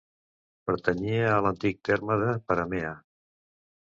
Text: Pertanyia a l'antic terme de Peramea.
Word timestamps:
Pertanyia 0.69 1.27
a 1.33 1.43
l'antic 1.47 1.77
terme 1.89 2.17
de 2.23 2.33
Peramea. 2.47 2.97